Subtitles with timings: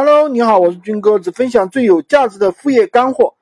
[0.00, 3.34] Hello，你好，我是军哥，只分享最有价值的副业干货。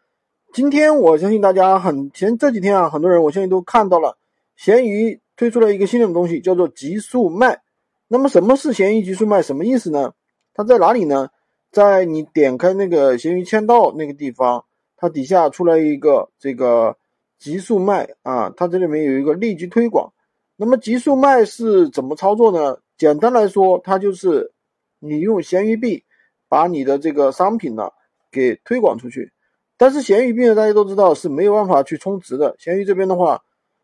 [0.55, 4.17] 今天我相信大家很前这几天啊，很多人我相信都看到了，
[4.57, 7.61] 闲鱼推出了一个新的东西，叫做极速卖。
[8.09, 9.43] 那么什么是闲鱼极速卖？
[9.43, 10.15] 什么意思呢？
[10.55, 11.29] 它在哪里呢？
[11.71, 14.65] 在你点开那个闲鱼签到那个地方，
[14.97, 16.97] 它底下出来一个这个
[17.39, 20.11] 极速卖啊，它这里面有一个立即推广。
[20.57, 22.79] 那么极速卖是怎么操作呢？
[22.97, 24.55] 简单来说，它就是
[25.01, 26.03] 你用闲鱼币。
[26.49, 27.91] 把你的这个商品呢
[28.31, 29.33] 给推广出去，
[29.77, 33.43] 但是闲鱼币呢大家都知道是没有办法去充值的，闲鱼这边的话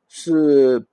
[0.08, 0.86] 是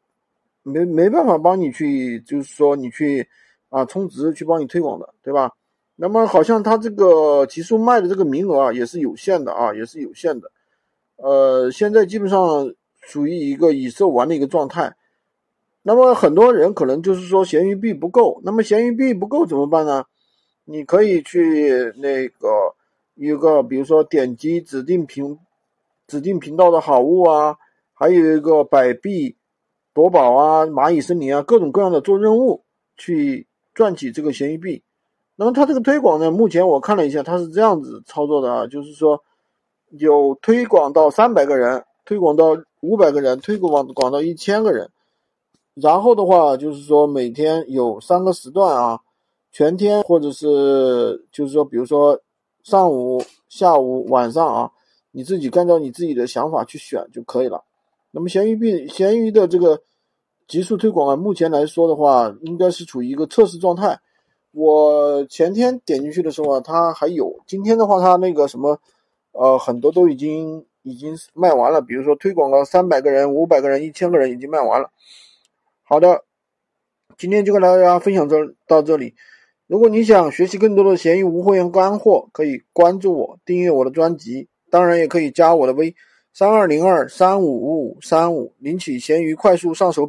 [0.63, 3.27] 没没办法帮你去，就是说你去
[3.69, 5.51] 啊充值去帮你推广的，对吧？
[5.95, 10.49] 那么好像它这个极速卖的这个名额啊也是有限的啊，也是有限的，
[11.17, 14.95] 呃，现在基本上属于一个已售完的一个状态。
[15.81, 20.05] 那么很多人可能就是说闲鱼币不够，那么闲鱼币不够怎么办呢？
[20.71, 22.75] 你可以去那个
[23.15, 25.39] 一个，比如说点击指定频
[26.05, 27.57] 指定频道的好物啊，
[27.91, 29.35] 还有一个百币
[29.95, 32.61] 夺宝啊、蚂蚁森林啊，各种各样的做任务
[32.95, 34.83] 去赚取这个闲鱼币。
[35.37, 39.23] 那么它这个推广呢，目前我看了一下，它是这样子操作的啊，就是说
[39.89, 44.91] 有推广到三百个人，推广到五百个人，推广广到一千个人，
[45.73, 48.99] 然后的话就是说每天有三个时段啊。
[49.51, 52.19] 全天或者是就是说，比如说
[52.63, 54.71] 上午、下午、晚上啊，
[55.11, 57.63] 你自己按照你自己的想法去选就可以了。
[58.11, 59.81] 那么闲鱼币、闲鱼的这个
[60.47, 63.99] 极速推广啊，目前来说的话，应该是处于一个测试状态。
[64.51, 68.79] 我前天点进去的时候啊，它还有；今天的话，它那个什么，
[69.31, 71.81] 呃，很多都已经已经卖完了。
[71.81, 74.89] 比如说推广了三百个人、五百个人、一千个人，已经卖完了。
[75.83, 76.23] 好的，
[77.17, 78.35] 今天就跟大家分享这
[78.67, 79.13] 到这里。
[79.69, 85.93] 如果你想学习更多的闲鱼无货源干货，可以关注我，订阅我的专辑，当然也可以加我的微
[86.33, 90.07] 三二零二三五五五三五，领取闲鱼快速上手。